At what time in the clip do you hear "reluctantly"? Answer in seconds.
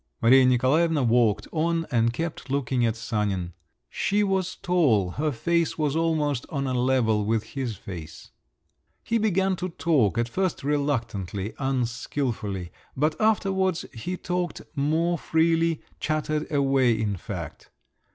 10.63-11.53